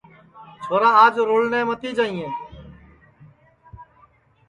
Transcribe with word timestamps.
چھورا 0.63 0.89
آج 1.03 1.15
رُڑٹؔے 1.27 1.61
متی 1.69 1.89
جائیئے 1.97 2.27